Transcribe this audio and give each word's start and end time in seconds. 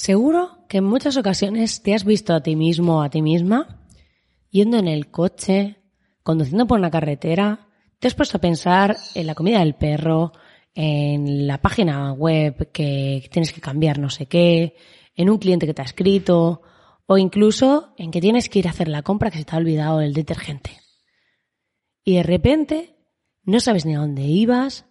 Seguro 0.00 0.64
que 0.66 0.78
en 0.78 0.84
muchas 0.84 1.18
ocasiones 1.18 1.82
te 1.82 1.94
has 1.94 2.06
visto 2.06 2.32
a 2.32 2.42
ti 2.42 2.56
mismo 2.56 2.96
o 2.96 3.02
a 3.02 3.10
ti 3.10 3.20
misma 3.20 3.84
yendo 4.48 4.78
en 4.78 4.88
el 4.88 5.10
coche, 5.10 5.76
conduciendo 6.22 6.66
por 6.66 6.78
una 6.78 6.90
carretera, 6.90 7.68
te 7.98 8.08
has 8.08 8.14
puesto 8.14 8.38
a 8.38 8.40
pensar 8.40 8.96
en 9.14 9.26
la 9.26 9.34
comida 9.34 9.58
del 9.58 9.74
perro, 9.74 10.32
en 10.74 11.46
la 11.46 11.60
página 11.60 12.14
web 12.14 12.72
que 12.72 13.28
tienes 13.30 13.52
que 13.52 13.60
cambiar 13.60 13.98
no 13.98 14.08
sé 14.08 14.24
qué, 14.24 14.74
en 15.14 15.28
un 15.28 15.36
cliente 15.36 15.66
que 15.66 15.74
te 15.74 15.82
ha 15.82 15.84
escrito, 15.84 16.62
o 17.04 17.18
incluso 17.18 17.92
en 17.98 18.10
que 18.10 18.22
tienes 18.22 18.48
que 18.48 18.60
ir 18.60 18.68
a 18.68 18.70
hacer 18.70 18.88
la 18.88 19.02
compra 19.02 19.30
que 19.30 19.36
se 19.36 19.44
te 19.44 19.54
ha 19.54 19.58
olvidado 19.58 20.00
el 20.00 20.14
detergente. 20.14 20.80
Y 22.04 22.14
de 22.14 22.22
repente 22.22 22.96
no 23.42 23.60
sabes 23.60 23.84
ni 23.84 23.96
a 23.96 23.98
dónde 23.98 24.22
ibas, 24.22 24.86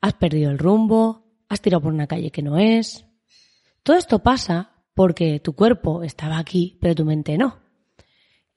has 0.00 0.14
perdido 0.14 0.50
el 0.50 0.58
rumbo, 0.58 1.36
has 1.50 1.60
tirado 1.60 1.82
por 1.82 1.92
una 1.92 2.06
calle 2.06 2.30
que 2.30 2.40
no 2.40 2.56
es. 2.56 3.04
Todo 3.84 3.96
esto 3.98 4.20
pasa 4.20 4.72
porque 4.94 5.40
tu 5.40 5.54
cuerpo 5.54 6.02
estaba 6.02 6.38
aquí, 6.38 6.78
pero 6.80 6.94
tu 6.94 7.04
mente 7.04 7.36
no. 7.36 7.60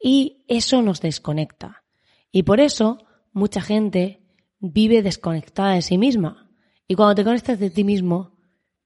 Y 0.02 0.46
eso 0.48 0.82
nos 0.82 1.02
desconecta. 1.02 1.84
Y 2.32 2.44
por 2.44 2.62
eso 2.62 3.06
mucha 3.34 3.62
gente 3.62 4.22
vive 4.60 5.02
desconectada 5.02 5.74
de 5.74 5.82
sí 5.82 5.98
misma. 5.98 6.50
Y 6.88 6.96
cuando 6.96 7.16
te 7.16 7.26
conectas 7.26 7.60
de 7.60 7.70
ti 7.70 7.84
mismo, 7.84 8.38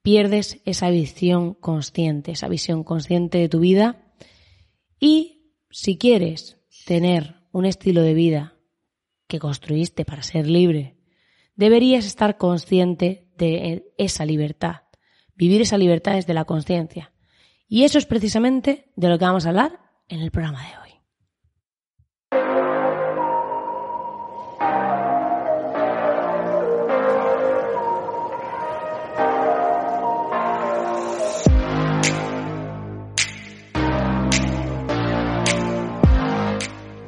pierdes 0.02 0.60
esa 0.66 0.90
visión 0.90 1.54
consciente, 1.54 2.32
esa 2.32 2.48
visión 2.48 2.84
consciente 2.84 3.38
de 3.38 3.48
tu 3.48 3.60
vida. 3.60 4.04
Y 5.00 5.54
si 5.70 5.96
quieres 5.96 6.58
tener 6.88 7.36
un 7.52 7.66
estilo 7.66 8.02
de 8.02 8.16
vida 8.16 8.58
que 9.28 9.38
construiste 9.38 10.06
para 10.06 10.24
ser 10.24 10.48
libre, 10.48 10.98
deberías 11.56 12.08
estar 12.08 12.38
consciente 12.38 13.30
de 13.38 13.86
esa 14.00 14.26
libertad. 14.26 14.82
Vivir 15.42 15.64
esa 15.64 15.80
libertad 15.80 16.14
desde 16.14 16.36
la 16.36 16.46
conciencia. 16.46 17.12
Y 17.68 17.84
eso 17.84 17.98
es 17.98 18.06
precisamente 18.06 18.92
de 18.96 19.10
lo 19.10 19.18
que 19.18 19.26
vamos 19.26 19.48
a 19.48 19.50
hablar 19.50 19.80
en 20.08 20.22
el 20.22 20.30
programa 20.30 20.62
de 20.62 20.78
hoy. 20.78 20.92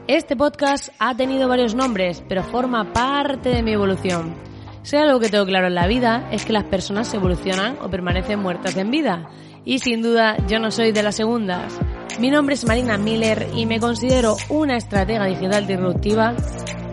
Este 0.07 0.35
podcast 0.35 0.89
ha 0.97 1.15
tenido 1.15 1.47
varios 1.47 1.75
nombres, 1.75 2.23
pero 2.27 2.41
forma 2.43 2.93
parte 2.93 3.49
de 3.49 3.61
mi 3.61 3.73
evolución. 3.73 4.52
Si 4.83 4.97
algo 4.97 5.21
que 5.21 5.29
tengo 5.29 5.45
claro 5.45 5.67
en 5.67 5.75
la 5.75 5.87
vida 5.87 6.27
es 6.31 6.45
que 6.45 6.51
las 6.51 6.65
personas 6.65 7.13
evolucionan 7.13 7.77
o 7.81 7.89
permanecen 7.89 8.39
muertas 8.39 8.75
en 8.75 8.91
vida. 8.91 9.29
Y 9.63 9.79
sin 9.79 10.01
duda 10.01 10.35
yo 10.47 10.59
no 10.59 10.71
soy 10.71 10.91
de 10.91 11.03
las 11.03 11.15
segundas. 11.15 11.73
Mi 12.19 12.29
nombre 12.29 12.55
es 12.55 12.65
Marina 12.65 12.97
Miller 12.97 13.47
y 13.55 13.65
me 13.65 13.79
considero 13.79 14.35
una 14.49 14.75
estratega 14.75 15.25
digital 15.25 15.65
disruptiva 15.65 16.35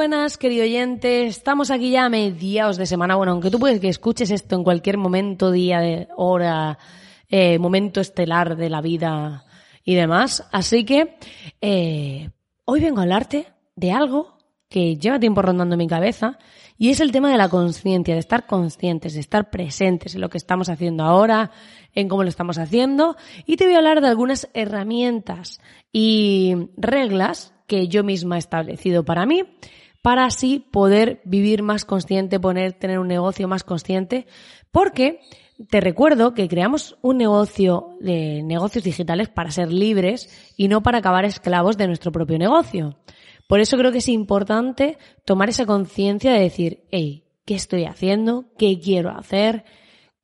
Buenas, 0.00 0.38
querido 0.38 0.64
oyente. 0.64 1.26
Estamos 1.26 1.70
aquí 1.70 1.90
ya 1.90 2.06
a 2.06 2.08
mediados 2.08 2.78
de 2.78 2.86
semana. 2.86 3.16
Bueno, 3.16 3.32
aunque 3.32 3.50
tú 3.50 3.58
puedes 3.58 3.80
que 3.80 3.90
escuches 3.90 4.30
esto 4.30 4.56
en 4.56 4.64
cualquier 4.64 4.96
momento, 4.96 5.50
día, 5.50 6.08
hora, 6.16 6.78
eh, 7.28 7.58
momento 7.58 8.00
estelar 8.00 8.56
de 8.56 8.70
la 8.70 8.80
vida 8.80 9.44
y 9.84 9.94
demás. 9.96 10.48
Así 10.52 10.86
que 10.86 11.18
eh, 11.60 12.30
hoy 12.64 12.80
vengo 12.80 13.00
a 13.00 13.02
hablarte 13.02 13.48
de 13.76 13.92
algo 13.92 14.38
que 14.70 14.96
lleva 14.96 15.20
tiempo 15.20 15.42
rondando 15.42 15.76
mi 15.76 15.86
cabeza 15.86 16.38
y 16.78 16.88
es 16.88 17.00
el 17.00 17.12
tema 17.12 17.30
de 17.30 17.36
la 17.36 17.50
conciencia, 17.50 18.14
de 18.14 18.20
estar 18.20 18.46
conscientes, 18.46 19.12
de 19.12 19.20
estar 19.20 19.50
presentes 19.50 20.14
en 20.14 20.22
lo 20.22 20.30
que 20.30 20.38
estamos 20.38 20.70
haciendo 20.70 21.04
ahora, 21.04 21.50
en 21.94 22.08
cómo 22.08 22.22
lo 22.22 22.30
estamos 22.30 22.56
haciendo 22.56 23.16
y 23.44 23.58
te 23.58 23.66
voy 23.66 23.74
a 23.74 23.78
hablar 23.78 24.00
de 24.00 24.08
algunas 24.08 24.48
herramientas 24.54 25.60
y 25.92 26.54
reglas 26.78 27.52
que 27.66 27.86
yo 27.86 28.02
misma 28.02 28.36
he 28.36 28.38
establecido 28.38 29.04
para 29.04 29.26
mí 29.26 29.44
para 30.02 30.24
así 30.24 30.60
poder 30.70 31.20
vivir 31.24 31.62
más 31.62 31.84
consciente, 31.84 32.40
poner, 32.40 32.72
tener 32.72 32.98
un 32.98 33.08
negocio 33.08 33.48
más 33.48 33.64
consciente, 33.64 34.26
porque 34.70 35.20
te 35.68 35.80
recuerdo 35.80 36.32
que 36.32 36.48
creamos 36.48 36.96
un 37.02 37.18
negocio 37.18 37.96
de 38.00 38.42
negocios 38.42 38.84
digitales 38.84 39.28
para 39.28 39.50
ser 39.50 39.72
libres 39.72 40.54
y 40.56 40.68
no 40.68 40.82
para 40.82 40.98
acabar 40.98 41.24
esclavos 41.24 41.76
de 41.76 41.86
nuestro 41.86 42.12
propio 42.12 42.38
negocio. 42.38 42.96
Por 43.46 43.60
eso 43.60 43.76
creo 43.76 43.92
que 43.92 43.98
es 43.98 44.08
importante 44.08 44.96
tomar 45.24 45.48
esa 45.48 45.66
conciencia 45.66 46.32
de 46.32 46.40
decir, 46.40 46.84
hey, 46.90 47.24
¿qué 47.44 47.54
estoy 47.54 47.84
haciendo? 47.84 48.46
¿Qué 48.56 48.78
quiero 48.80 49.10
hacer? 49.10 49.64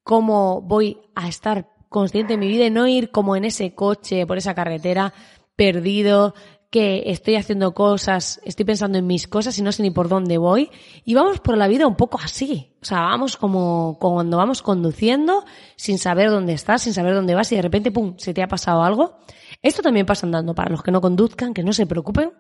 ¿Cómo 0.03 0.63
voy 0.63 0.99
a 1.15 1.29
estar 1.29 1.69
consciente 1.89 2.35
de 2.35 2.39
mi 2.39 2.49
vida 2.49 2.67
y 2.67 2.71
no 2.71 2.87
ir 2.87 3.11
como 3.11 3.37
en 3.37 3.45
ese 3.45 3.75
coche, 3.75 4.27
por 4.27 4.39
esa 4.39 4.55
carretera, 4.55 5.13
perdido, 5.57 6.35
que 6.77 7.05
estoy 7.07 7.37
haciendo 7.37 7.73
cosas, 7.73 8.39
estoy 8.45 8.67
pensando 8.67 8.99
en 8.99 9.07
mis 9.07 9.27
cosas 9.27 9.59
y 9.59 9.63
no 9.63 9.73
sé 9.73 9.83
ni 9.83 9.91
por 9.91 10.11
dónde 10.11 10.37
voy. 10.37 10.69
Y 11.07 11.15
vamos 11.15 11.41
por 11.41 11.57
la 11.57 11.69
vida 11.69 11.87
un 11.87 11.97
poco 11.97 12.21
así. 12.23 12.71
O 12.83 12.85
sea, 12.85 13.01
vamos 13.01 13.39
como, 13.39 13.97
cuando 13.99 14.37
vamos 14.37 14.61
conduciendo 14.61 15.47
sin 15.77 15.99
saber 15.99 16.29
dónde 16.29 16.53
estás, 16.53 16.83
sin 16.83 16.93
saber 16.93 17.15
dónde 17.15 17.35
vas 17.35 17.51
y 17.51 17.57
de 17.57 17.63
repente, 17.63 17.91
pum, 17.91 18.13
se 18.19 18.35
te 18.35 18.43
ha 18.43 18.47
pasado 18.47 18.83
algo. 18.83 19.17
Esto 19.63 19.81
también 19.81 20.05
pasa 20.05 20.27
andando 20.27 20.55
para 20.55 20.71
los 20.71 20.83
que 20.83 20.91
no 20.91 21.01
conduzcan, 21.01 21.55
que 21.55 21.63
no 21.63 21.73
se 21.73 21.87
preocupen, 21.87 22.33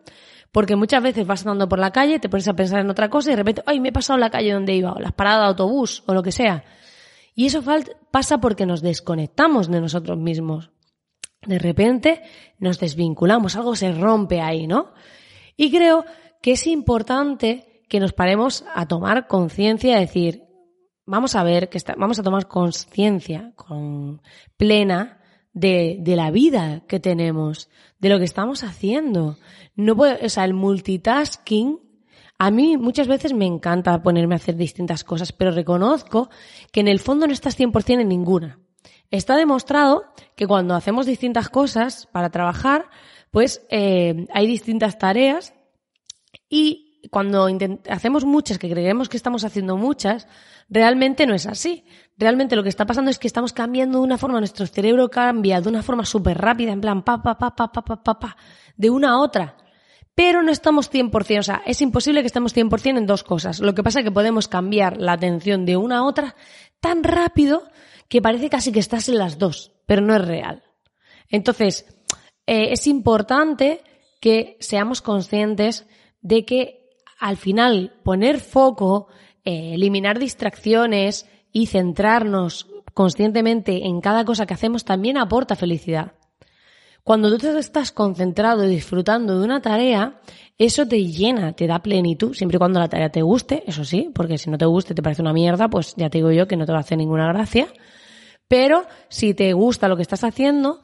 porque 0.52 0.76
muchas 0.76 1.02
veces 1.02 1.26
vas 1.26 1.40
andando 1.40 1.66
por 1.66 1.78
la 1.78 1.90
calle, 1.90 2.18
te 2.18 2.28
pones 2.28 2.46
a 2.46 2.52
pensar 2.52 2.80
en 2.80 2.90
otra 2.90 3.08
cosa 3.08 3.30
y 3.30 3.32
de 3.32 3.36
repente, 3.36 3.62
ay, 3.64 3.80
me 3.80 3.88
he 3.88 3.92
pasado 3.92 4.18
la 4.18 4.28
calle 4.28 4.52
donde 4.52 4.74
iba, 4.74 4.92
o 4.92 5.00
las 5.00 5.12
paradas 5.12 5.44
de 5.44 5.46
autobús, 5.46 6.04
o 6.04 6.12
lo 6.12 6.22
que 6.22 6.32
sea. 6.32 6.62
Y 7.34 7.46
eso 7.46 7.62
pasa 8.10 8.36
porque 8.36 8.66
nos 8.66 8.82
desconectamos 8.82 9.70
de 9.70 9.80
nosotros 9.80 10.18
mismos. 10.18 10.75
De 11.46 11.58
repente 11.58 12.22
nos 12.58 12.78
desvinculamos, 12.78 13.56
algo 13.56 13.76
se 13.76 13.92
rompe 13.92 14.40
ahí, 14.40 14.66
¿no? 14.66 14.92
Y 15.56 15.70
creo 15.70 16.04
que 16.42 16.52
es 16.52 16.66
importante 16.66 17.82
que 17.88 18.00
nos 18.00 18.12
paremos 18.12 18.64
a 18.74 18.86
tomar 18.86 19.26
conciencia, 19.26 19.98
decir, 19.98 20.42
vamos 21.06 21.34
a 21.34 21.44
ver, 21.44 21.68
que 21.68 21.78
vamos 21.96 22.18
a 22.18 22.22
tomar 22.22 22.48
conciencia 22.48 23.52
con 23.54 24.20
plena 24.56 25.20
de, 25.52 25.98
de, 26.00 26.16
la 26.16 26.30
vida 26.30 26.82
que 26.86 27.00
tenemos, 27.00 27.70
de 27.98 28.08
lo 28.10 28.18
que 28.18 28.24
estamos 28.24 28.64
haciendo. 28.64 29.38
No 29.74 29.96
puedo, 29.96 30.16
o 30.22 30.28
sea, 30.28 30.44
el 30.44 30.52
multitasking, 30.52 31.80
a 32.38 32.50
mí 32.50 32.76
muchas 32.76 33.08
veces 33.08 33.32
me 33.32 33.46
encanta 33.46 34.02
ponerme 34.02 34.34
a 34.34 34.36
hacer 34.36 34.56
distintas 34.56 35.04
cosas, 35.04 35.32
pero 35.32 35.52
reconozco 35.52 36.28
que 36.72 36.80
en 36.80 36.88
el 36.88 36.98
fondo 36.98 37.26
no 37.26 37.32
estás 37.32 37.58
100% 37.58 38.00
en 38.00 38.08
ninguna. 38.08 38.58
Está 39.10 39.36
demostrado 39.36 40.04
que 40.34 40.46
cuando 40.46 40.74
hacemos 40.74 41.06
distintas 41.06 41.48
cosas 41.48 42.06
para 42.12 42.30
trabajar, 42.30 42.88
pues 43.30 43.64
eh, 43.70 44.26
hay 44.32 44.46
distintas 44.46 44.98
tareas 44.98 45.54
y 46.48 46.86
cuando 47.10 47.48
hacemos 47.88 48.24
muchas, 48.24 48.58
que 48.58 48.70
creemos 48.70 49.08
que 49.08 49.16
estamos 49.16 49.44
haciendo 49.44 49.76
muchas, 49.76 50.26
realmente 50.68 51.26
no 51.26 51.34
es 51.34 51.46
así. 51.46 51.84
Realmente 52.16 52.56
lo 52.56 52.62
que 52.62 52.68
está 52.68 52.86
pasando 52.86 53.10
es 53.10 53.18
que 53.18 53.26
estamos 53.26 53.52
cambiando 53.52 53.98
de 53.98 54.04
una 54.04 54.18
forma, 54.18 54.38
nuestro 54.38 54.66
cerebro 54.66 55.08
cambia 55.08 55.60
de 55.60 55.68
una 55.68 55.82
forma 55.82 56.04
súper 56.04 56.38
rápida, 56.38 56.72
en 56.72 56.80
plan 56.80 57.02
pa, 57.02 57.22
pa, 57.22 57.38
pa, 57.38 57.54
pa, 57.54 57.70
pa, 57.72 57.84
pa, 57.84 58.02
pa, 58.02 58.18
pa, 58.18 58.36
de 58.76 58.90
una 58.90 59.10
a 59.10 59.18
otra. 59.18 59.56
Pero 60.14 60.42
no 60.42 60.50
estamos 60.50 60.90
100%, 60.90 61.38
o 61.38 61.42
sea, 61.42 61.62
es 61.66 61.82
imposible 61.82 62.22
que 62.22 62.28
estemos 62.28 62.56
100% 62.56 62.96
en 62.96 63.06
dos 63.06 63.22
cosas. 63.22 63.60
Lo 63.60 63.74
que 63.74 63.82
pasa 63.82 64.00
es 64.00 64.04
que 64.04 64.10
podemos 64.10 64.48
cambiar 64.48 64.96
la 64.96 65.12
atención 65.12 65.66
de 65.66 65.76
una 65.76 65.98
a 65.98 66.04
otra 66.04 66.34
tan 66.80 67.04
rápido 67.04 67.64
que 68.08 68.22
parece 68.22 68.48
casi 68.48 68.72
que 68.72 68.80
estás 68.80 69.08
en 69.08 69.18
las 69.18 69.38
dos, 69.38 69.72
pero 69.86 70.02
no 70.02 70.14
es 70.14 70.24
real. 70.24 70.62
Entonces, 71.28 71.86
eh, 72.46 72.68
es 72.72 72.86
importante 72.86 73.82
que 74.20 74.56
seamos 74.60 75.02
conscientes 75.02 75.86
de 76.20 76.44
que 76.44 76.88
al 77.18 77.36
final 77.36 77.94
poner 78.04 78.40
foco, 78.40 79.08
eh, 79.44 79.74
eliminar 79.74 80.18
distracciones 80.18 81.26
y 81.52 81.66
centrarnos 81.66 82.68
conscientemente 82.94 83.86
en 83.86 84.00
cada 84.00 84.24
cosa 84.24 84.46
que 84.46 84.54
hacemos 84.54 84.84
también 84.84 85.18
aporta 85.18 85.56
felicidad. 85.56 86.12
Cuando 87.04 87.38
tú 87.38 87.46
estás 87.56 87.92
concentrado 87.92 88.64
y 88.64 88.68
disfrutando 88.68 89.38
de 89.38 89.44
una 89.44 89.60
tarea, 89.60 90.20
eso 90.58 90.88
te 90.88 91.04
llena, 91.04 91.52
te 91.52 91.68
da 91.68 91.78
plenitud, 91.78 92.34
siempre 92.34 92.56
y 92.56 92.58
cuando 92.58 92.80
la 92.80 92.88
tarea 92.88 93.10
te 93.10 93.22
guste, 93.22 93.62
eso 93.66 93.84
sí, 93.84 94.10
porque 94.12 94.38
si 94.38 94.50
no 94.50 94.58
te 94.58 94.64
guste, 94.64 94.94
te 94.94 95.02
parece 95.02 95.22
una 95.22 95.32
mierda, 95.32 95.68
pues 95.68 95.94
ya 95.96 96.10
te 96.10 96.18
digo 96.18 96.32
yo 96.32 96.48
que 96.48 96.56
no 96.56 96.66
te 96.66 96.72
va 96.72 96.78
a 96.78 96.80
hacer 96.80 96.98
ninguna 96.98 97.32
gracia. 97.32 97.68
Pero 98.48 98.86
si 99.08 99.34
te 99.34 99.52
gusta 99.52 99.88
lo 99.88 99.96
que 99.96 100.02
estás 100.02 100.24
haciendo, 100.24 100.82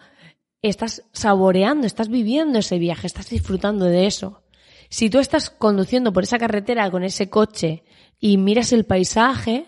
estás 0.63 1.05
saboreando, 1.13 1.87
estás 1.87 2.09
viviendo 2.09 2.59
ese 2.59 2.79
viaje, 2.79 3.07
estás 3.07 3.31
disfrutando 3.31 3.85
de 3.85 4.07
eso. 4.07 4.43
Si 4.89 5.11
tú 5.11 5.19
estás 5.19 5.51
conduciendo 5.51 6.13
por 6.13 6.25
esa 6.25 6.39
carretera 6.39 6.91
con 6.91 7.03
ese 7.03 7.31
coche 7.31 7.85
y 8.21 8.37
miras 8.37 8.73
el 8.73 8.85
paisaje 8.85 9.67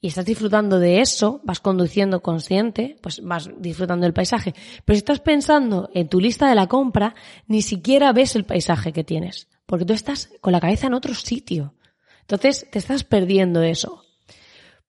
y 0.00 0.08
estás 0.08 0.24
disfrutando 0.24 0.78
de 0.78 1.00
eso, 1.00 1.40
vas 1.44 1.60
conduciendo 1.60 2.20
consciente, 2.20 2.96
pues 3.00 3.22
vas 3.22 3.48
disfrutando 3.58 4.04
del 4.04 4.12
paisaje. 4.12 4.54
Pero 4.84 4.94
si 4.96 4.98
estás 4.98 5.20
pensando 5.20 5.88
en 5.94 6.08
tu 6.08 6.20
lista 6.20 6.48
de 6.48 6.54
la 6.54 6.66
compra, 6.66 7.14
ni 7.46 7.62
siquiera 7.62 8.12
ves 8.12 8.36
el 8.36 8.44
paisaje 8.44 8.92
que 8.92 9.04
tienes, 9.04 9.48
porque 9.66 9.84
tú 9.84 9.92
estás 9.92 10.30
con 10.40 10.52
la 10.52 10.60
cabeza 10.60 10.88
en 10.88 10.94
otro 10.94 11.14
sitio. 11.14 11.74
Entonces 12.22 12.66
te 12.70 12.78
estás 12.78 13.04
perdiendo 13.04 13.62
eso. 13.62 14.04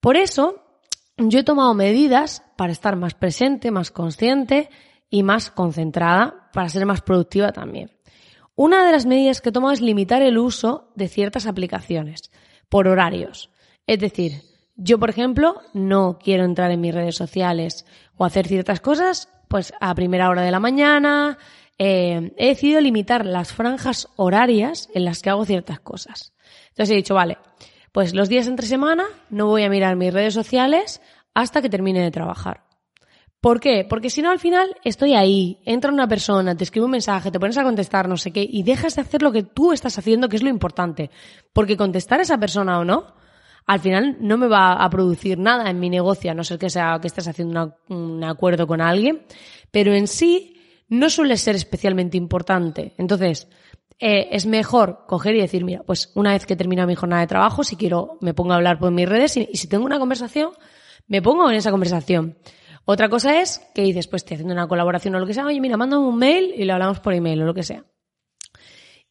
Por 0.00 0.16
eso, 0.16 0.67
yo 1.18 1.40
he 1.40 1.44
tomado 1.44 1.74
medidas 1.74 2.42
para 2.56 2.72
estar 2.72 2.96
más 2.96 3.14
presente, 3.14 3.70
más 3.70 3.90
consciente 3.90 4.70
y 5.10 5.22
más 5.22 5.50
concentrada 5.50 6.48
para 6.52 6.68
ser 6.68 6.86
más 6.86 7.02
productiva 7.02 7.52
también. 7.52 7.90
Una 8.54 8.84
de 8.86 8.92
las 8.92 9.06
medidas 9.06 9.40
que 9.40 9.52
tomo 9.52 9.70
es 9.70 9.80
limitar 9.80 10.22
el 10.22 10.38
uso 10.38 10.90
de 10.96 11.08
ciertas 11.08 11.46
aplicaciones 11.46 12.30
por 12.68 12.88
horarios. 12.88 13.50
Es 13.86 14.00
decir, 14.00 14.42
yo, 14.76 14.98
por 14.98 15.10
ejemplo, 15.10 15.60
no 15.72 16.18
quiero 16.18 16.44
entrar 16.44 16.70
en 16.70 16.80
mis 16.80 16.94
redes 16.94 17.16
sociales 17.16 17.84
o 18.16 18.24
hacer 18.24 18.46
ciertas 18.46 18.80
cosas 18.80 19.28
pues 19.48 19.72
a 19.80 19.94
primera 19.94 20.28
hora 20.28 20.42
de 20.42 20.50
la 20.50 20.60
mañana. 20.60 21.38
Eh, 21.78 22.32
he 22.36 22.48
decidido 22.48 22.80
limitar 22.80 23.24
las 23.24 23.52
franjas 23.52 24.08
horarias 24.16 24.88
en 24.94 25.04
las 25.04 25.22
que 25.22 25.30
hago 25.30 25.44
ciertas 25.44 25.80
cosas. 25.80 26.34
Entonces 26.68 26.90
he 26.90 26.96
dicho, 26.96 27.14
vale, 27.14 27.38
pues 27.98 28.14
los 28.14 28.28
días 28.28 28.46
entre 28.46 28.68
semana 28.68 29.06
no 29.28 29.48
voy 29.48 29.64
a 29.64 29.68
mirar 29.68 29.96
mis 29.96 30.14
redes 30.14 30.32
sociales 30.32 31.00
hasta 31.34 31.60
que 31.60 31.68
termine 31.68 32.00
de 32.00 32.12
trabajar. 32.12 32.62
¿Por 33.40 33.58
qué? 33.58 33.84
Porque 33.90 34.08
si 34.08 34.22
no, 34.22 34.30
al 34.30 34.38
final 34.38 34.76
estoy 34.84 35.14
ahí, 35.14 35.58
entra 35.64 35.90
una 35.90 36.06
persona, 36.06 36.56
te 36.56 36.62
escribe 36.62 36.84
un 36.84 36.92
mensaje, 36.92 37.32
te 37.32 37.40
pones 37.40 37.58
a 37.58 37.64
contestar, 37.64 38.08
no 38.08 38.16
sé 38.16 38.30
qué, 38.30 38.46
y 38.48 38.62
dejas 38.62 38.94
de 38.94 39.02
hacer 39.02 39.20
lo 39.20 39.32
que 39.32 39.42
tú 39.42 39.72
estás 39.72 39.98
haciendo, 39.98 40.28
que 40.28 40.36
es 40.36 40.44
lo 40.44 40.48
importante. 40.48 41.10
Porque 41.52 41.76
contestar 41.76 42.20
a 42.20 42.22
esa 42.22 42.38
persona 42.38 42.78
o 42.78 42.84
no, 42.84 43.16
al 43.66 43.80
final 43.80 44.16
no 44.20 44.38
me 44.38 44.46
va 44.46 44.74
a 44.74 44.88
producir 44.90 45.36
nada 45.36 45.68
en 45.68 45.80
mi 45.80 45.90
negocio, 45.90 46.30
a 46.30 46.34
no 46.34 46.44
ser 46.44 46.60
que 46.60 46.70
sea 46.70 47.00
que 47.02 47.08
estés 47.08 47.26
haciendo 47.26 47.78
un 47.88 48.22
acuerdo 48.22 48.68
con 48.68 48.80
alguien, 48.80 49.26
pero 49.72 49.92
en 49.92 50.06
sí 50.06 50.54
no 50.88 51.10
suele 51.10 51.36
ser 51.36 51.56
especialmente 51.56 52.16
importante. 52.16 52.94
Entonces, 52.96 53.48
eh, 53.98 54.28
es 54.30 54.46
mejor 54.46 55.04
coger 55.06 55.34
y 55.34 55.40
decir, 55.40 55.64
mira, 55.64 55.82
pues 55.84 56.12
una 56.14 56.32
vez 56.32 56.46
que 56.46 56.56
termina 56.56 56.86
mi 56.86 56.94
jornada 56.94 57.22
de 57.22 57.28
trabajo, 57.28 57.64
si 57.64 57.76
quiero, 57.76 58.18
me 58.20 58.34
pongo 58.34 58.52
a 58.52 58.56
hablar 58.56 58.78
por 58.78 58.90
mis 58.92 59.08
redes 59.08 59.36
y 59.36 59.46
si 59.54 59.68
tengo 59.68 59.84
una 59.84 59.98
conversación, 59.98 60.52
me 61.08 61.22
pongo 61.22 61.50
en 61.50 61.56
esa 61.56 61.70
conversación. 61.70 62.38
Otra 62.84 63.08
cosa 63.08 63.40
es 63.40 63.60
que 63.74 63.82
dices, 63.82 64.06
pues 64.06 64.22
estoy 64.22 64.36
haciendo 64.36 64.54
una 64.54 64.68
colaboración 64.68 65.14
o 65.14 65.18
lo 65.18 65.26
que 65.26 65.34
sea, 65.34 65.44
oye, 65.44 65.60
mira, 65.60 65.76
mándame 65.76 66.06
un 66.06 66.16
mail 66.16 66.54
y 66.56 66.64
lo 66.64 66.72
hablamos 66.72 67.00
por 67.00 67.12
email 67.12 67.42
o 67.42 67.44
lo 67.44 67.54
que 67.54 67.62
sea. 67.62 67.84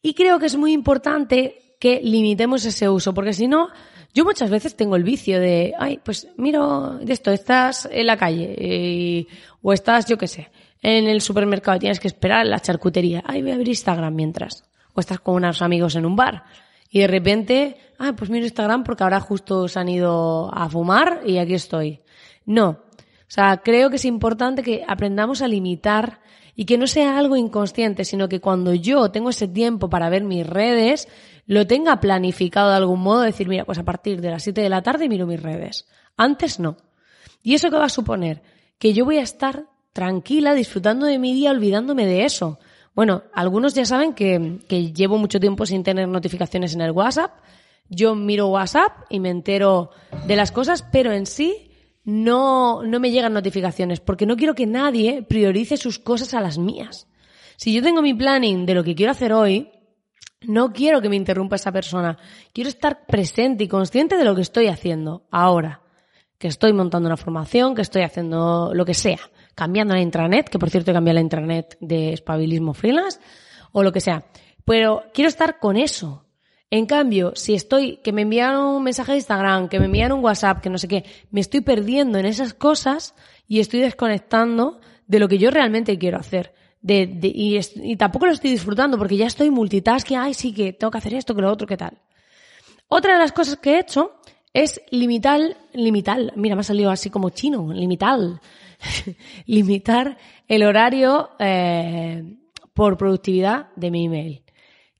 Y 0.02 0.14
creo 0.14 0.38
que 0.38 0.46
es 0.46 0.56
muy 0.56 0.72
importante 0.72 1.76
que 1.78 2.00
limitemos 2.02 2.64
ese 2.64 2.88
uso, 2.88 3.14
porque 3.14 3.32
si 3.32 3.46
no, 3.46 3.68
yo 4.14 4.24
muchas 4.24 4.50
veces 4.50 4.74
tengo 4.74 4.96
el 4.96 5.04
vicio 5.04 5.38
de, 5.38 5.74
ay, 5.78 6.00
pues 6.04 6.28
miro 6.36 6.98
de 6.98 7.12
esto, 7.12 7.30
estás 7.30 7.88
en 7.90 8.06
la 8.06 8.16
calle 8.16 8.54
eh, 8.58 9.26
o 9.62 9.72
estás, 9.72 10.06
yo 10.06 10.18
qué 10.18 10.26
sé, 10.26 10.50
en 10.82 11.06
el 11.06 11.20
supermercado 11.20 11.76
y 11.76 11.80
tienes 11.80 12.00
que 12.00 12.08
esperar 12.08 12.44
en 12.44 12.50
la 12.50 12.60
charcutería, 12.60 13.22
ay, 13.26 13.42
voy 13.42 13.52
a 13.52 13.54
abrir 13.54 13.68
Instagram 13.68 14.14
mientras. 14.14 14.67
O 14.98 15.00
estás 15.00 15.20
con 15.20 15.36
unos 15.36 15.62
amigos 15.62 15.94
en 15.94 16.04
un 16.04 16.16
bar 16.16 16.42
y 16.90 16.98
de 16.98 17.06
repente, 17.06 17.76
ay, 18.00 18.14
pues 18.14 18.30
miro 18.30 18.46
Instagram 18.46 18.82
porque 18.82 19.04
ahora 19.04 19.20
justo 19.20 19.68
se 19.68 19.78
han 19.78 19.88
ido 19.88 20.52
a 20.52 20.68
fumar 20.68 21.20
y 21.24 21.38
aquí 21.38 21.54
estoy. 21.54 22.00
No, 22.46 22.70
o 22.70 23.28
sea, 23.28 23.58
creo 23.58 23.90
que 23.90 23.94
es 23.94 24.04
importante 24.04 24.64
que 24.64 24.82
aprendamos 24.88 25.40
a 25.40 25.46
limitar 25.46 26.20
y 26.56 26.64
que 26.64 26.78
no 26.78 26.88
sea 26.88 27.16
algo 27.16 27.36
inconsciente, 27.36 28.04
sino 28.04 28.28
que 28.28 28.40
cuando 28.40 28.74
yo 28.74 29.12
tengo 29.12 29.30
ese 29.30 29.46
tiempo 29.46 29.88
para 29.88 30.10
ver 30.10 30.24
mis 30.24 30.44
redes, 30.44 31.06
lo 31.46 31.64
tenga 31.64 32.00
planificado 32.00 32.70
de 32.70 32.78
algún 32.78 32.98
modo, 32.98 33.20
decir, 33.20 33.46
mira, 33.46 33.64
pues 33.64 33.78
a 33.78 33.84
partir 33.84 34.20
de 34.20 34.32
las 34.32 34.42
7 34.42 34.60
de 34.60 34.68
la 34.68 34.82
tarde 34.82 35.08
miro 35.08 35.28
mis 35.28 35.40
redes. 35.40 35.86
Antes 36.16 36.58
no. 36.58 36.76
¿Y 37.40 37.54
eso 37.54 37.70
qué 37.70 37.76
va 37.76 37.84
a 37.84 37.88
suponer? 37.88 38.42
Que 38.80 38.92
yo 38.92 39.04
voy 39.04 39.18
a 39.18 39.22
estar 39.22 39.66
tranquila, 39.92 40.54
disfrutando 40.54 41.06
de 41.06 41.20
mi 41.20 41.34
día, 41.34 41.52
olvidándome 41.52 42.04
de 42.04 42.24
eso. 42.24 42.58
Bueno, 42.98 43.22
algunos 43.32 43.74
ya 43.74 43.84
saben 43.84 44.12
que, 44.12 44.58
que 44.66 44.92
llevo 44.92 45.18
mucho 45.18 45.38
tiempo 45.38 45.64
sin 45.64 45.84
tener 45.84 46.08
notificaciones 46.08 46.74
en 46.74 46.80
el 46.80 46.90
WhatsApp. 46.90 47.30
Yo 47.88 48.16
miro 48.16 48.48
WhatsApp 48.48 48.90
y 49.08 49.20
me 49.20 49.30
entero 49.30 49.90
de 50.26 50.34
las 50.34 50.50
cosas, 50.50 50.84
pero 50.90 51.12
en 51.12 51.26
sí 51.26 51.70
no, 52.02 52.82
no 52.82 52.98
me 52.98 53.12
llegan 53.12 53.34
notificaciones 53.34 54.00
porque 54.00 54.26
no 54.26 54.36
quiero 54.36 54.56
que 54.56 54.66
nadie 54.66 55.22
priorice 55.22 55.76
sus 55.76 56.00
cosas 56.00 56.34
a 56.34 56.40
las 56.40 56.58
mías. 56.58 57.06
Si 57.54 57.72
yo 57.72 57.84
tengo 57.84 58.02
mi 58.02 58.14
planning 58.14 58.66
de 58.66 58.74
lo 58.74 58.82
que 58.82 58.96
quiero 58.96 59.12
hacer 59.12 59.32
hoy, 59.32 59.70
no 60.42 60.72
quiero 60.72 61.00
que 61.00 61.08
me 61.08 61.14
interrumpa 61.14 61.54
esa 61.54 61.70
persona. 61.70 62.18
Quiero 62.52 62.68
estar 62.68 63.06
presente 63.06 63.62
y 63.62 63.68
consciente 63.68 64.16
de 64.16 64.24
lo 64.24 64.34
que 64.34 64.42
estoy 64.42 64.66
haciendo 64.66 65.28
ahora. 65.30 65.82
Que 66.36 66.48
estoy 66.48 66.72
montando 66.72 67.06
una 67.06 67.16
formación, 67.16 67.76
que 67.76 67.82
estoy 67.82 68.02
haciendo 68.02 68.74
lo 68.74 68.84
que 68.84 68.94
sea. 68.94 69.20
Cambiando 69.58 69.92
la 69.92 70.00
intranet, 70.00 70.48
que 70.48 70.56
por 70.56 70.70
cierto 70.70 70.92
he 70.92 70.94
cambiado 70.94 71.16
la 71.16 71.20
intranet 71.20 71.76
de 71.80 72.12
espabilismo 72.12 72.74
freelance, 72.74 73.18
o 73.72 73.82
lo 73.82 73.90
que 73.90 74.00
sea. 74.00 74.24
Pero 74.64 75.02
quiero 75.12 75.28
estar 75.28 75.58
con 75.58 75.76
eso. 75.76 76.24
En 76.70 76.86
cambio, 76.86 77.32
si 77.34 77.54
estoy, 77.54 77.96
que 77.96 78.12
me 78.12 78.22
envían 78.22 78.56
un 78.56 78.84
mensaje 78.84 79.10
de 79.10 79.18
Instagram, 79.18 79.68
que 79.68 79.80
me 79.80 79.86
envían 79.86 80.12
un 80.12 80.22
WhatsApp, 80.22 80.60
que 80.60 80.70
no 80.70 80.78
sé 80.78 80.86
qué, 80.86 81.04
me 81.32 81.40
estoy 81.40 81.60
perdiendo 81.60 82.18
en 82.18 82.26
esas 82.26 82.54
cosas 82.54 83.16
y 83.48 83.58
estoy 83.58 83.80
desconectando 83.80 84.80
de 85.08 85.18
lo 85.18 85.26
que 85.26 85.38
yo 85.38 85.50
realmente 85.50 85.98
quiero 85.98 86.18
hacer. 86.18 86.54
De, 86.80 87.18
y, 87.20 87.58
y, 87.58 87.96
tampoco 87.96 88.26
lo 88.26 88.32
estoy 88.32 88.52
disfrutando 88.52 88.96
porque 88.96 89.16
ya 89.16 89.26
estoy 89.26 89.50
multitasking, 89.50 90.18
ay, 90.18 90.34
sí, 90.34 90.52
que 90.52 90.72
tengo 90.72 90.92
que 90.92 90.98
hacer 90.98 91.14
esto, 91.14 91.34
que 91.34 91.42
lo 91.42 91.50
otro, 91.50 91.66
que 91.66 91.76
tal. 91.76 91.98
Otra 92.86 93.14
de 93.14 93.18
las 93.18 93.32
cosas 93.32 93.56
que 93.56 93.72
he 93.72 93.80
hecho 93.80 94.12
es 94.52 94.80
limitar, 94.90 95.40
limitar, 95.72 96.32
mira, 96.36 96.54
me 96.54 96.60
ha 96.60 96.64
salido 96.64 96.90
así 96.90 97.10
como 97.10 97.30
chino, 97.30 97.72
limitar, 97.72 98.18
limitar 99.46 100.18
el 100.46 100.62
horario 100.62 101.30
eh, 101.38 102.36
por 102.74 102.96
productividad 102.96 103.68
de 103.76 103.90
mi 103.90 104.06
email. 104.06 104.44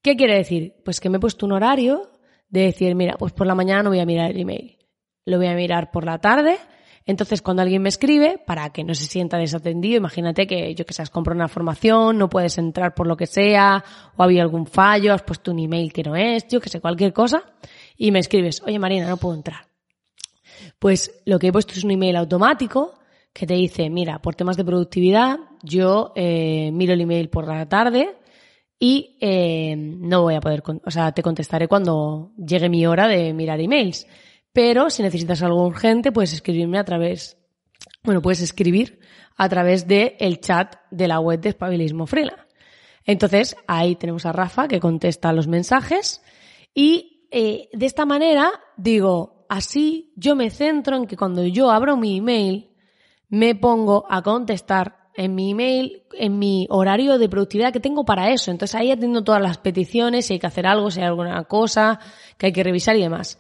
¿Qué 0.03 0.17
quiere 0.17 0.37
decir? 0.37 0.75
Pues 0.85 1.01
que 1.01 1.11
me 1.11 1.19
he 1.19 1.21
puesto 1.21 1.47
un 1.47 1.53
horario 1.53 2.11
de 2.49 2.63
decir, 2.63 2.95
mira, 2.95 3.17
pues 3.19 3.33
por 3.33 3.47
la 3.47 3.55
mañana 3.55 3.83
no 3.83 3.91
voy 3.91 4.01
a 4.01 4.07
mirar 4.07 4.31
el 4.31 4.41
email. 4.41 4.79
Lo 5.25 5.37
voy 5.37 5.49
a 5.49 5.55
mirar 5.55 5.91
por 5.91 6.05
la 6.05 6.19
tarde. 6.19 6.59
Entonces, 7.05 7.41
cuando 7.41 7.63
alguien 7.63 7.81
me 7.81 7.89
escribe, 7.89 8.39
para 8.47 8.71
que 8.71 8.85
no 8.85 8.95
se 8.95 9.07
sienta 9.07 9.39
desatendido, 9.39 9.97
imagínate 9.97 10.47
que 10.47 10.75
yo 10.75 10.85
que 10.85 10.93
sé, 10.93 11.01
has 11.01 11.11
comprado 11.11 11.39
una 11.39 11.49
formación, 11.49 12.19
no 12.19 12.29
puedes 12.29 12.59
entrar 12.59 12.95
por 12.95 13.07
lo 13.07 13.17
que 13.17 13.27
sea, 13.27 13.83
o 14.15 14.23
había 14.23 14.43
algún 14.43 14.67
fallo, 14.67 15.15
has 15.15 15.23
puesto 15.23 15.51
un 15.51 15.59
email 15.59 15.91
que 15.91 16.03
no 16.03 16.17
es, 16.17 16.47
yo 16.49 16.61
que 16.61 16.69
sé, 16.69 16.81
cualquier 16.81 17.15
cosa, 17.15 17.45
y 17.97 18.11
me 18.11 18.19
escribes, 18.19 18.63
oye 18.63 18.79
Marina, 18.79 19.09
no 19.09 19.17
puedo 19.17 19.35
entrar. 19.37 19.69
Pues 20.79 21.23
lo 21.25 21.39
que 21.39 21.47
he 21.47 21.53
puesto 21.53 21.73
es 21.73 21.83
un 21.83 21.93
email 21.93 22.17
automático 22.17 22.98
que 23.39 23.47
te 23.47 23.55
dice, 23.55 23.89
mira, 23.89 24.21
por 24.21 24.35
temas 24.35 24.57
de 24.57 24.65
productividad, 24.65 25.39
yo 25.63 26.13
eh, 26.17 26.71
miro 26.73 26.93
el 26.93 27.01
email 27.01 27.31
por 27.31 27.47
la 27.47 27.69
tarde, 27.69 28.17
y 28.81 29.17
eh, 29.21 29.77
no 29.77 30.23
voy 30.23 30.35
a 30.35 30.41
poder, 30.41 30.65
o 30.85 30.91
sea, 30.91 31.13
te 31.13 31.23
contestaré 31.23 31.69
cuando 31.69 32.33
llegue 32.37 32.69
mi 32.69 32.85
hora 32.85 33.07
de 33.07 33.33
mirar 33.33 33.61
emails. 33.61 34.09
Pero 34.53 34.91
si 34.91 35.05
necesitas 35.05 35.41
algo 35.43 35.65
urgente, 35.65 36.11
puedes 36.11 36.33
escribirme 36.33 36.79
a 36.79 36.85
través, 36.85 37.37
bueno, 38.03 38.23
puedes 38.23 38.41
escribir 38.41 38.99
a 39.37 39.49
través 39.49 39.87
del 39.87 40.15
el 40.19 40.41
chat 40.41 40.75
de 40.91 41.07
la 41.07 41.21
web 41.21 41.41
de 41.41 41.51
Espabilismo 41.51 42.09
Freelance. 42.09 42.43
Entonces, 43.05 43.55
ahí 43.69 43.95
tenemos 43.95 44.27
a 44.27 44.33
Rafa 44.33 44.67
que 44.67 44.81
contesta 44.81 45.33
los 45.33 45.47
mensajes 45.47 46.23
y 46.75 47.29
eh, 47.31 47.69
de 47.73 47.87
esta 47.87 48.05
manera 48.05 48.51
digo, 48.77 49.47
así 49.49 50.13
yo 50.17 50.35
me 50.35 50.51
centro 50.51 50.97
en 50.97 51.07
que 51.07 51.17
cuando 51.17 51.47
yo 51.47 51.71
abro 51.71 51.97
mi 51.97 52.17
email, 52.17 52.68
me 53.29 53.55
pongo 53.55 54.07
a 54.09 54.23
contestar 54.23 54.99
en 55.15 55.35
mi 55.35 55.51
email, 55.51 56.05
en 56.13 56.39
mi 56.39 56.67
horario 56.71 57.19
de 57.19 57.29
productividad 57.29 57.73
que 57.73 57.81
tengo 57.81 58.05
para 58.05 58.31
eso. 58.31 58.51
Entonces 58.51 58.75
ahí 58.77 58.93
atiendo 58.93 59.25
todas 59.25 59.43
las 59.43 59.59
peticiones, 59.59 60.27
si 60.27 60.35
hay 60.35 60.39
que 60.39 60.47
hacer 60.47 60.67
algo, 60.67 60.91
si 60.91 61.01
hay 61.01 61.07
alguna 61.07 61.43
cosa 61.45 61.99
que 62.37 62.47
hay 62.47 62.53
que 62.53 62.63
revisar 62.63 62.97
y 62.97 63.01
demás. 63.01 63.39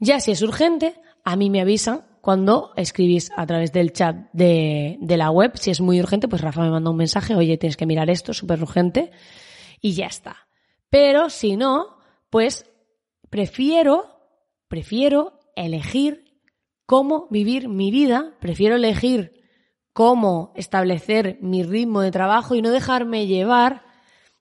Ya 0.00 0.18
si 0.18 0.32
es 0.32 0.42
urgente, 0.42 1.00
a 1.24 1.36
mí 1.36 1.48
me 1.48 1.60
avisan 1.60 2.04
cuando 2.20 2.72
escribís 2.76 3.30
a 3.36 3.46
través 3.46 3.72
del 3.72 3.92
chat 3.92 4.16
de, 4.32 4.98
de 5.00 5.16
la 5.16 5.30
web. 5.30 5.52
Si 5.54 5.70
es 5.70 5.80
muy 5.80 6.00
urgente, 6.00 6.26
pues 6.26 6.42
Rafa 6.42 6.62
me 6.62 6.70
manda 6.70 6.90
un 6.90 6.96
mensaje, 6.96 7.36
oye, 7.36 7.56
tienes 7.58 7.76
que 7.76 7.86
mirar 7.86 8.10
esto, 8.10 8.34
súper 8.34 8.60
urgente, 8.60 9.12
y 9.80 9.92
ya 9.92 10.06
está. 10.06 10.48
Pero 10.90 11.30
si 11.30 11.56
no, 11.56 11.98
pues 12.28 12.66
prefiero, 13.30 14.20
prefiero 14.68 15.38
elegir 15.54 16.24
cómo 16.90 17.28
vivir 17.30 17.68
mi 17.68 17.92
vida, 17.92 18.34
prefiero 18.40 18.74
elegir 18.74 19.44
cómo 19.92 20.52
establecer 20.56 21.38
mi 21.40 21.62
ritmo 21.62 22.00
de 22.00 22.10
trabajo 22.10 22.56
y 22.56 22.62
no 22.62 22.72
dejarme 22.72 23.28
llevar 23.28 23.84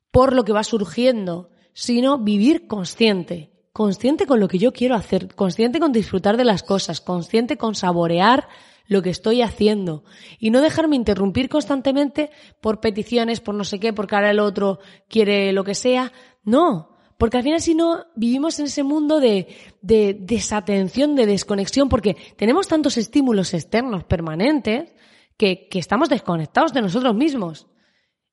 por 0.09 0.33
lo 0.33 0.43
que 0.45 0.51
va 0.51 0.63
surgiendo, 0.63 1.51
sino 1.73 2.17
vivir 2.17 2.65
consciente, 2.65 3.51
consciente 3.71 4.25
con 4.25 4.39
lo 4.39 4.47
que 4.47 4.57
yo 4.57 4.73
quiero 4.73 4.95
hacer, 4.95 5.35
consciente 5.35 5.79
con 5.79 5.91
disfrutar 5.91 6.37
de 6.37 6.43
las 6.43 6.63
cosas, 6.63 7.01
consciente 7.01 7.55
con 7.55 7.75
saborear 7.75 8.47
lo 8.87 9.03
que 9.03 9.11
estoy 9.11 9.43
haciendo 9.43 10.03
y 10.39 10.49
no 10.49 10.61
dejarme 10.61 10.95
interrumpir 10.95 11.49
constantemente 11.49 12.31
por 12.61 12.79
peticiones, 12.79 13.41
por 13.41 13.53
no 13.53 13.63
sé 13.63 13.79
qué, 13.79 13.93
porque 13.93 14.15
ahora 14.15 14.31
el 14.31 14.39
otro 14.39 14.79
quiere 15.07 15.53
lo 15.53 15.63
que 15.63 15.75
sea. 15.75 16.11
No, 16.43 16.88
porque 17.19 17.35
al 17.35 17.43
final 17.43 17.59
si 17.59 17.75
no 17.75 18.05
vivimos 18.15 18.57
en 18.59 18.67
ese 18.67 18.81
mundo 18.81 19.19
de, 19.19 19.47
de 19.81 20.15
desatención, 20.17 21.17
de 21.17 21.25
desconexión, 21.25 21.89
porque 21.89 22.15
tenemos 22.37 22.69
tantos 22.69 22.95
estímulos 22.95 23.53
externos 23.53 24.05
permanentes 24.05 24.93
que, 25.35 25.67
que 25.67 25.79
estamos 25.79 26.07
desconectados 26.07 26.71
de 26.71 26.81
nosotros 26.81 27.13
mismos. 27.13 27.67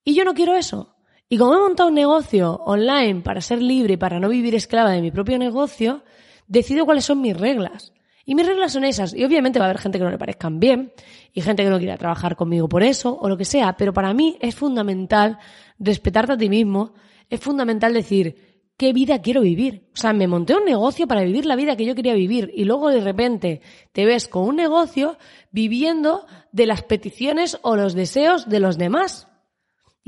Y 0.05 0.15
yo 0.15 0.25
no 0.25 0.35
quiero 0.35 0.55
eso. 0.55 0.95
Y 1.29 1.37
como 1.37 1.57
he 1.57 1.59
montado 1.59 1.89
un 1.89 1.97
negocio 1.97 2.63
online 2.65 3.23
para 3.23 3.41
ser 3.41 3.61
libre 3.61 3.95
y 3.95 3.97
para 3.97 4.21
no 4.21 4.29
vivir 4.29 4.55
esclava 4.55 4.93
de 4.93 5.03
mi 5.03 5.11
propio 5.11 5.37
negocio, 5.37 6.05
decido 6.47 6.85
cuáles 6.85 7.05
son 7.05 7.21
mis 7.21 7.37
reglas. 7.37 7.93
Y 8.25 8.37
mis 8.37 8.47
reglas 8.47 8.73
son 8.73 8.85
esas. 8.85 9.13
Y 9.15 9.25
obviamente 9.25 9.59
va 9.59 9.65
a 9.65 9.69
haber 9.71 9.81
gente 9.81 9.99
que 9.99 10.05
no 10.05 10.13
le 10.13 10.19
parezcan 10.19 10.61
bien 10.61 10.93
y 11.33 11.41
gente 11.41 11.65
que 11.65 11.71
no 11.71 11.79
quiera 11.79 11.97
trabajar 11.97 12.37
conmigo 12.37 12.69
por 12.69 12.85
eso 12.85 13.19
o 13.21 13.29
lo 13.29 13.37
que 13.37 13.45
sea. 13.45 13.77
Pero 13.77 13.93
para 13.93 14.15
mí 14.15 14.39
es 14.41 14.55
fundamental 14.55 15.41
respetarte 15.81 16.35
a 16.35 16.39
ti 16.39 16.49
mismo. 16.49 16.95
Es 17.29 17.41
fundamental 17.41 17.93
decir, 17.93 18.56
qué 18.77 18.93
vida 18.93 19.23
quiero 19.23 19.41
vivir. 19.41 19.89
O 19.95 19.97
sea, 19.97 20.13
me 20.13 20.27
monté 20.27 20.55
un 20.55 20.65
negocio 20.65 21.07
para 21.07 21.23
vivir 21.23 21.47
la 21.47 21.57
vida 21.57 21.77
que 21.77 21.85
yo 21.85 21.95
quería 21.95 22.15
vivir 22.15 22.51
y 22.55 22.65
luego 22.65 22.91
de 22.91 23.01
repente 23.01 23.61
te 23.93 24.05
ves 24.05 24.29
con 24.29 24.45
un 24.45 24.57
negocio 24.57 25.19
viviendo 25.51 26.27
de 26.53 26.67
las 26.67 26.83
peticiones 26.83 27.59
o 27.63 27.77
los 27.77 27.95
deseos 27.95 28.49
de 28.49 28.61
los 28.61 28.79
demás. 28.79 29.29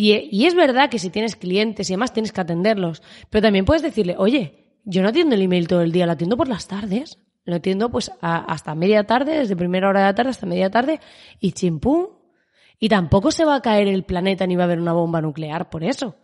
Y, 0.01 0.47
es 0.47 0.55
verdad 0.55 0.91
que 0.91 1.01
si 1.01 1.11
tienes 1.11 1.35
clientes 1.35 1.91
y 1.91 1.95
demás 1.95 2.13
tienes 2.13 2.31
que 2.31 2.41
atenderlos, 2.41 3.03
pero 3.31 3.43
también 3.43 3.65
puedes 3.65 3.83
decirle, 3.83 4.15
oye, 4.17 4.79
yo 4.85 5.03
no 5.03 5.09
atiendo 5.09 5.35
el 5.35 5.43
email 5.43 5.67
todo 5.67 5.81
el 5.81 5.91
día, 5.91 6.07
lo 6.07 6.13
atiendo 6.13 6.37
por 6.37 6.49
las 6.49 6.69
tardes. 6.69 7.19
Lo 7.45 7.57
atiendo 7.57 7.91
pues 7.91 8.13
hasta 8.21 8.75
media 8.75 9.05
tarde, 9.05 9.39
desde 9.39 9.57
primera 9.57 9.89
hora 9.89 10.01
de 10.01 10.07
la 10.07 10.15
tarde 10.15 10.31
hasta 10.31 10.45
media 10.45 10.71
tarde 10.71 11.01
y 11.41 11.53
chimpum. 11.53 12.09
Y 12.79 12.91
tampoco 12.91 13.31
se 13.31 13.47
va 13.47 13.57
a 13.57 13.63
caer 13.63 13.89
el 13.89 14.05
planeta 14.05 14.47
ni 14.47 14.55
va 14.55 14.65
a 14.65 14.67
haber 14.67 14.79
una 14.79 14.93
bomba 14.93 15.23
nuclear 15.23 15.71
por 15.71 15.83
eso. 15.83 16.15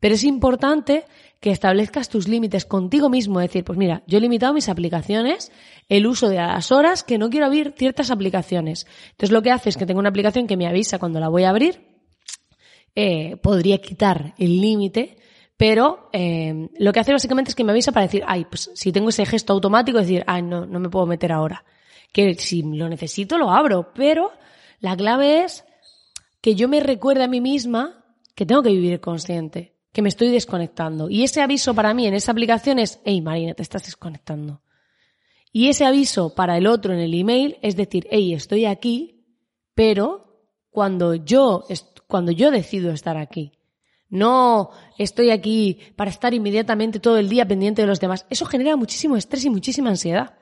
Pero 0.00 0.14
es 0.14 0.24
importante 0.24 1.04
que 1.40 1.50
establezcas 1.50 2.08
tus 2.08 2.28
límites 2.28 2.64
contigo 2.64 3.08
mismo, 3.08 3.40
decir, 3.40 3.64
pues 3.64 3.78
mira, 3.78 4.02
yo 4.06 4.18
he 4.18 4.20
limitado 4.20 4.54
mis 4.54 4.68
aplicaciones, 4.68 5.52
el 5.88 6.06
uso 6.06 6.28
de 6.28 6.36
las 6.36 6.72
horas 6.72 7.02
que 7.02 7.18
no 7.18 7.30
quiero 7.30 7.46
abrir 7.46 7.74
ciertas 7.76 8.10
aplicaciones. 8.10 8.86
Entonces 9.10 9.30
lo 9.30 9.42
que 9.42 9.50
hace 9.50 9.68
es 9.68 9.76
que 9.76 9.86
tengo 9.86 10.00
una 10.00 10.08
aplicación 10.08 10.46
que 10.46 10.56
me 10.56 10.66
avisa 10.66 10.98
cuando 10.98 11.20
la 11.20 11.28
voy 11.28 11.44
a 11.44 11.50
abrir, 11.50 11.86
eh, 12.94 13.36
podría 13.36 13.78
quitar 13.78 14.34
el 14.38 14.60
límite, 14.60 15.18
pero 15.56 16.08
eh, 16.12 16.68
lo 16.78 16.92
que 16.92 17.00
hace 17.00 17.12
básicamente 17.12 17.50
es 17.50 17.54
que 17.54 17.64
me 17.64 17.72
avisa 17.72 17.92
para 17.92 18.06
decir, 18.06 18.24
ay, 18.26 18.46
pues 18.46 18.70
si 18.74 18.90
tengo 18.90 19.10
ese 19.10 19.26
gesto 19.26 19.52
automático, 19.52 19.98
decir, 19.98 20.24
ay, 20.26 20.42
no, 20.42 20.66
no 20.66 20.80
me 20.80 20.88
puedo 20.88 21.06
meter 21.06 21.32
ahora. 21.32 21.64
Que 22.12 22.34
si 22.34 22.62
lo 22.62 22.88
necesito, 22.88 23.36
lo 23.36 23.50
abro, 23.50 23.92
pero 23.94 24.32
la 24.80 24.96
clave 24.96 25.44
es 25.44 25.64
que 26.40 26.54
yo 26.54 26.68
me 26.68 26.80
recuerde 26.80 27.24
a 27.24 27.28
mí 27.28 27.40
misma 27.40 28.04
que 28.34 28.46
tengo 28.46 28.62
que 28.62 28.70
vivir 28.70 29.00
consciente 29.00 29.75
que 29.96 30.02
me 30.02 30.10
estoy 30.10 30.28
desconectando. 30.28 31.08
Y 31.08 31.24
ese 31.24 31.40
aviso 31.40 31.72
para 31.72 31.94
mí 31.94 32.06
en 32.06 32.12
esa 32.12 32.30
aplicación 32.30 32.78
es, 32.78 33.00
hey 33.06 33.22
Marina, 33.22 33.54
te 33.54 33.62
estás 33.62 33.86
desconectando. 33.86 34.60
Y 35.52 35.68
ese 35.68 35.86
aviso 35.86 36.34
para 36.34 36.58
el 36.58 36.66
otro 36.66 36.92
en 36.92 36.98
el 36.98 37.14
email 37.14 37.56
es 37.62 37.76
decir, 37.76 38.06
hey, 38.10 38.34
estoy 38.34 38.66
aquí, 38.66 39.24
pero 39.74 40.50
cuando 40.68 41.14
yo, 41.14 41.64
cuando 42.08 42.30
yo 42.30 42.50
decido 42.50 42.90
estar 42.90 43.16
aquí. 43.16 43.52
No 44.10 44.68
estoy 44.98 45.30
aquí 45.30 45.78
para 45.96 46.10
estar 46.10 46.34
inmediatamente 46.34 47.00
todo 47.00 47.16
el 47.16 47.30
día 47.30 47.48
pendiente 47.48 47.80
de 47.80 47.88
los 47.88 47.98
demás. 47.98 48.26
Eso 48.28 48.44
genera 48.44 48.76
muchísimo 48.76 49.16
estrés 49.16 49.46
y 49.46 49.50
muchísima 49.50 49.88
ansiedad. 49.88 50.34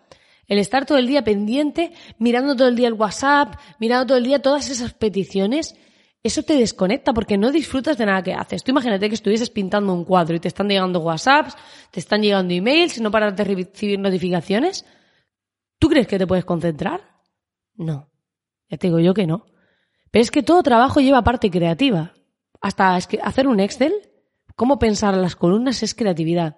El 0.49 0.59
estar 0.59 0.85
todo 0.85 0.99
el 0.99 1.07
día 1.07 1.23
pendiente, 1.23 1.93
mirando 2.19 2.57
todo 2.57 2.67
el 2.67 2.75
día 2.75 2.89
el 2.89 2.95
WhatsApp, 2.95 3.55
mirando 3.79 4.07
todo 4.07 4.19
el 4.19 4.25
día 4.25 4.43
todas 4.43 4.69
esas 4.69 4.95
peticiones, 4.95 5.77
eso 6.25 6.43
te 6.43 6.55
desconecta 6.55 7.13
porque 7.13 7.37
no 7.37 7.53
disfrutas 7.53 7.99
de 7.99 8.07
nada 8.07 8.23
que 8.23 8.33
haces. 8.33 8.65
Tú 8.65 8.71
imagínate 8.71 9.11
que 9.11 9.15
estuvieses 9.15 9.51
pintando 9.51 9.93
un 9.93 10.07
cuadro 10.07 10.35
y 10.35 10.41
te 10.41 10.49
están 10.49 10.69
llegando 10.69 11.01
WhatsApps, 11.01 11.55
te 11.91 12.01
están 12.01 12.23
llegando 12.23 12.55
emails 12.55 12.97
y 12.97 13.03
no 13.03 13.11
paras 13.11 13.37
de 13.37 13.45
recibir 13.45 13.99
notificaciones. 13.99 14.87
¿Tú 15.79 15.91
crees 15.91 16.07
que 16.07 16.19
te 16.19 16.27
puedes 16.27 16.47
concentrar? 16.47 17.03
No. 17.75 18.11
Ya 18.71 18.79
te 18.79 18.87
digo 18.87 19.01
yo 19.01 19.13
que 19.13 19.27
no. 19.27 19.45
Pero 20.11 20.23
es 20.23 20.31
que 20.31 20.43
todo 20.43 20.63
trabajo 20.63 21.01
lleva 21.01 21.23
parte 21.23 21.51
creativa. 21.51 22.15
Hasta 22.63 22.95
hacer 22.97 23.47
un 23.47 23.61
Excel, 23.61 23.93
cómo 24.57 24.79
pensar 24.79 25.15
las 25.15 25.37
columnas 25.37 25.83
es 25.83 25.95
creatividad. 25.95 26.57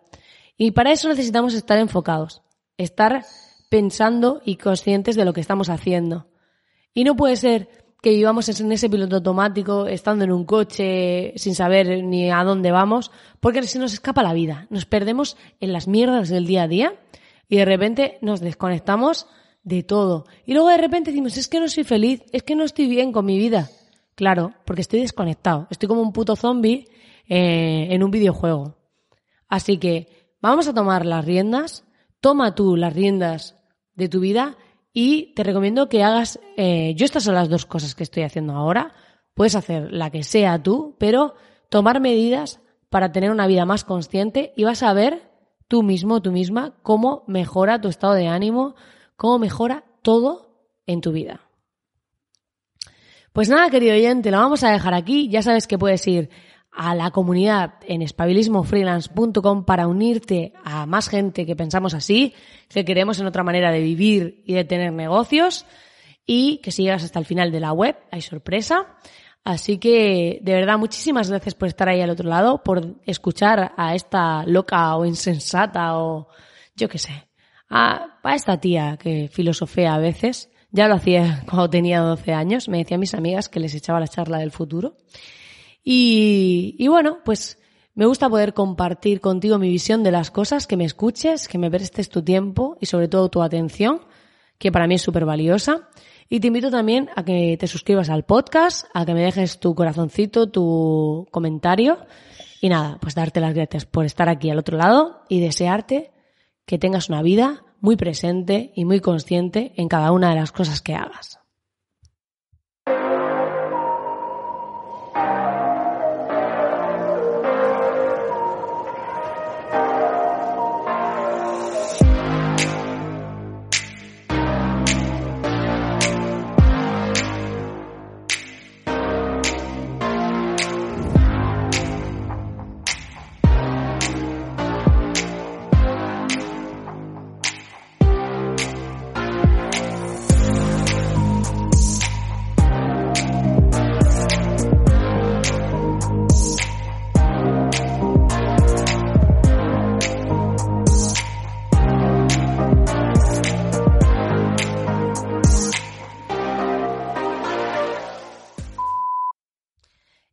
Y 0.57 0.71
para 0.71 0.93
eso 0.93 1.09
necesitamos 1.09 1.55
estar 1.55 1.79
enfocados, 1.79 2.43
estar 2.77 3.25
pensando 3.69 4.41
y 4.45 4.59
conscientes 4.59 5.17
de 5.17 5.25
lo 5.25 5.33
que 5.33 5.41
estamos 5.41 5.71
haciendo. 5.71 6.31
Y 6.95 7.03
no 7.03 7.17
puede 7.17 7.35
ser 7.35 7.86
que 8.03 8.11
vivamos 8.11 8.49
en 8.49 8.71
ese 8.73 8.89
piloto 8.89 9.17
automático, 9.17 9.87
estando 9.87 10.25
en 10.25 10.33
un 10.33 10.45
coche 10.45 11.33
sin 11.37 11.55
saber 11.55 12.05
ni 12.05 12.31
a 12.31 12.45
dónde 12.45 12.71
vamos, 12.71 13.11
porque 13.41 13.63
se 13.63 13.79
nos 13.79 13.93
escapa 13.93 14.23
la 14.23 14.33
vida. 14.33 14.67
Nos 14.71 14.87
perdemos 14.87 15.37
en 15.61 15.73
las 15.73 15.89
mierdas 15.89 16.29
del 16.29 16.47
día 16.47 16.65
a 16.65 16.69
día 16.69 16.95
y 17.49 17.57
de 17.57 17.65
repente 17.65 18.19
nos 18.23 18.41
desconectamos 18.41 19.27
de 19.63 19.83
todo. 19.83 20.27
Y 20.45 20.53
luego 20.53 20.69
de 20.69 20.77
repente 20.77 21.11
decimos, 21.11 21.37
es 21.37 21.49
que 21.49 21.59
no 21.59 21.69
soy 21.69 21.85
feliz, 21.85 22.23
es 22.33 22.43
que 22.43 22.55
no 22.55 22.65
estoy 22.65 22.87
bien 22.87 23.13
con 23.13 23.25
mi 23.25 23.39
vida. 23.39 23.71
Claro, 24.15 24.55
porque 24.65 24.83
estoy 24.83 25.01
desconectado. 25.01 25.67
Estoy 25.71 25.89
como 25.89 26.03
un 26.03 26.13
puto 26.13 26.37
zombie 26.37 26.89
eh, 27.29 27.89
en 27.91 28.03
un 28.03 28.11
videojuego. 28.11 28.77
Así 29.49 29.79
que 29.79 30.35
vamos 30.41 30.69
a 30.69 30.75
tomar 30.75 31.05
las 31.05 31.25
riendas. 31.25 31.85
Toma 32.21 32.55
tú 32.55 32.77
las 32.77 32.95
riendas 32.95 33.57
de 33.95 34.09
tu 34.09 34.21
vida 34.21 34.57
y 34.99 35.35
te 35.35 35.43
recomiendo 35.43 35.91
que 35.91 36.03
hagas, 36.03 36.41
eh, 36.57 36.95
yo 36.97 37.05
estas 37.05 37.25
son 37.25 37.35
las 37.35 37.51
dos 37.51 37.67
cosas 37.67 37.95
que 37.95 38.03
estoy 38.03 38.23
haciendo 38.23 38.55
ahora, 38.55 38.95
puedes 39.35 39.55
hacer 39.55 39.93
la 39.93 40.09
que 40.09 40.23
sea 40.23 40.63
tú, 40.63 40.97
pero 40.99 41.35
tomar 41.69 42.01
medidas 42.01 42.63
para 42.89 43.13
tener 43.13 43.31
una 43.31 43.47
vida 43.47 43.67
más 43.67 43.85
consciente 43.85 44.55
y 44.57 44.65
vas 44.65 44.83
a 44.83 44.95
ver 44.95 45.31
tú 45.69 45.83
mismo, 45.83 46.23
tú 46.23 46.33
misma, 46.33 46.79
cómo 46.83 47.25
mejora 47.27 47.79
tu 47.79 47.89
estado 47.89 48.15
de 48.15 48.29
ánimo, 48.29 48.75
cómo 49.17 49.39
mejora 49.39 49.85
todo 50.01 50.65
en 50.87 51.03
tu 51.03 51.13
vida. 51.13 51.43
Pues 53.35 53.51
nada, 53.51 53.69
querido 53.69 53.93
oyente, 53.93 54.31
lo 54.31 54.39
vamos 54.39 54.65
a 54.65 54.71
dejar 54.71 54.95
aquí. 54.95 55.29
Ya 55.29 55.43
sabes 55.43 55.67
que 55.67 55.77
puedes 55.77 56.07
ir 56.09 56.31
a 56.77 56.95
la 56.95 57.11
comunidad 57.11 57.75
en 57.87 58.03
espabilismofreelance.com 58.03 59.65
para 59.65 59.89
unirte 59.89 60.53
a 60.63 60.85
más 60.87 61.09
gente 61.09 61.47
que 61.47 61.57
pensamos 61.57 61.95
así, 61.95 62.35
que 62.69 62.85
queremos 62.85 63.19
en 63.19 63.27
otra 63.27 63.43
manera 63.43 63.73
de 63.73 63.81
vivir 63.81 64.43
y 64.45 64.55
de 64.55 64.65
tener 64.65 64.93
negocios 64.93 65.65
y 66.27 66.59
que 66.59 66.71
si 66.71 66.83
llegas 66.83 67.05
hasta 67.05 67.19
el 67.19 67.25
final 67.25 67.51
de 67.51 67.61
la 67.61 67.73
web 67.73 67.97
hay 68.11 68.21
sorpresa. 68.21 68.97
Así 69.43 69.79
que, 69.79 70.41
de 70.43 70.55
verdad, 70.55 70.77
muchísimas 70.77 71.31
gracias 71.31 71.55
por 71.55 71.69
estar 71.69 71.89
ahí 71.89 72.01
al 72.01 72.11
otro 72.11 72.29
lado, 72.29 72.63
por 72.63 72.97
escuchar 73.07 73.73
a 73.77 73.95
esta 73.95 74.45
loca 74.45 74.97
o 74.97 75.07
insensata 75.07 75.99
o 75.99 76.29
yo 76.75 76.89
qué 76.89 76.99
sé, 76.99 77.29
a, 77.71 78.19
a 78.23 78.35
esta 78.35 78.61
tía 78.61 78.99
que 78.99 79.29
filosofea 79.33 79.95
a 79.95 79.99
veces. 79.99 80.51
Ya 80.73 80.89
lo 80.89 80.97
hacía 80.97 81.45
cuando 81.49 81.71
tenía 81.71 82.01
12 82.01 82.33
años, 82.35 82.69
me 82.69 82.79
decía 82.79 82.97
a 82.97 83.01
mis 83.01 83.15
amigas 83.15 83.49
que 83.49 83.61
les 83.61 83.75
echaba 83.75 84.01
la 84.01 84.09
charla 84.09 84.39
del 84.39 84.51
futuro. 84.51 84.97
Y, 85.89 86.89
bueno, 86.89 87.19
pues 87.25 87.61
me 87.95 88.07
gusta 88.07 88.29
poder 88.29 88.55
compartir 88.55 89.21
contigo 89.21 89.57
mi 89.57 89.69
visión 89.69 90.03
de 90.03 90.11
las 90.11 90.33
cosas, 90.33 90.67
que 90.67 90.77
me 90.77 90.85
escuches, 90.85 91.47
que 91.47 91.59
me 91.59 91.71
prestes 91.71 92.09
tu 92.09 92.25
tiempo 92.25 92.77
y 92.81 92.87
sobre 92.87 93.07
todo 93.07 93.29
tu 93.29 93.41
atención, 93.41 94.01
que 94.59 94.73
para 94.73 94.89
mí 94.89 94.97
es 94.97 95.03
súper 95.03 95.25
valiosa. 95.25 95.89
Y 96.29 96.41
te 96.41 96.49
invito 96.49 96.73
también 96.73 97.09
a 97.15 97.25
que 97.25 97.57
te 97.57 97.69
suscribas 97.69 98.11
al 98.11 98.25
podcast, 98.25 98.87
a 98.95 99.07
que 99.07 99.15
me 99.15 99.23
dejes 99.23 99.61
tu 99.61 99.77
corazoncito, 99.77 100.51
tu 100.51 101.29
comentario 101.31 101.99
Y 102.61 102.69
nada, 102.69 102.99
pues 103.01 103.15
darte 103.15 103.41
las 103.41 103.55
gracias 103.55 103.87
por 103.87 104.05
estar 104.05 104.29
aquí 104.29 104.51
al 104.51 104.59
otro 104.59 104.77
lado 104.77 105.23
y 105.29 105.39
desearte 105.39 106.11
que 106.65 106.79
tengas 106.79 107.09
una 107.11 107.23
vida 107.23 107.63
muy 107.81 107.95
presente 107.95 108.73
y 108.75 108.85
muy 108.85 108.99
consciente 108.99 109.73
en 109.77 109.87
cada 109.87 110.11
una 110.11 110.31
de 110.31 110.35
las 110.35 110.51
cosas 110.51 110.83
que 110.83 110.97
hagas. 110.97 111.36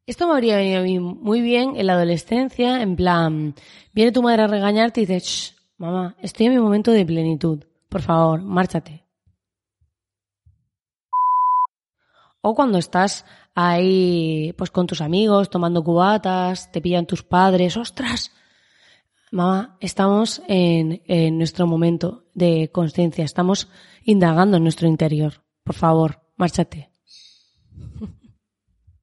Esto 0.05 0.27
me 0.27 0.33
habría 0.33 0.57
venido 0.57 0.81
a 0.81 0.83
mí 0.83 0.99
muy 0.99 1.41
bien 1.41 1.77
en 1.77 1.87
la 1.87 1.93
adolescencia, 1.93 2.81
en 2.81 2.97
plan, 2.97 3.55
viene 3.93 4.11
tu 4.11 4.21
madre 4.21 4.43
a 4.43 4.47
regañarte 4.47 4.99
y 4.99 5.05
dices, 5.05 5.55
mamá, 5.77 6.17
estoy 6.21 6.47
en 6.47 6.53
mi 6.53 6.59
momento 6.59 6.91
de 6.91 7.05
plenitud, 7.05 7.63
por 7.87 8.01
favor, 8.01 8.41
márchate. 8.41 9.05
O 12.41 12.53
cuando 12.53 12.79
estás 12.79 13.25
ahí, 13.55 14.53
pues 14.57 14.71
con 14.71 14.87
tus 14.87 14.99
amigos, 14.99 15.49
tomando 15.49 15.81
cubatas, 15.81 16.69
te 16.69 16.81
pillan 16.81 17.05
tus 17.05 17.23
padres, 17.23 17.77
ostras, 17.77 18.31
mamá, 19.31 19.77
estamos 19.79 20.41
en, 20.49 21.01
en 21.05 21.37
nuestro 21.37 21.65
momento 21.65 22.25
de 22.33 22.69
conciencia, 22.73 23.23
estamos 23.23 23.69
indagando 24.03 24.57
en 24.57 24.63
nuestro 24.63 24.85
interior, 24.89 25.45
por 25.63 25.75
favor, 25.75 26.23
márchate. 26.35 26.91